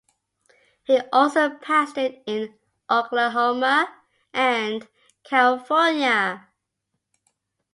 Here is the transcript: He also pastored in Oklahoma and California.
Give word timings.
He 0.83 0.99
also 1.13 1.49
pastored 1.59 2.23
in 2.25 2.55
Oklahoma 2.89 3.87
and 4.33 4.87
California. 5.23 6.47